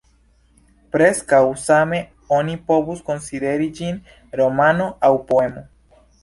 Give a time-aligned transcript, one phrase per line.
[0.93, 1.99] Preskaŭ same
[2.37, 4.01] oni povus konsideri ĝin
[4.41, 5.65] romano aŭ poemo.